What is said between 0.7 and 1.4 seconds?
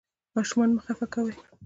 مه خفه کوئ.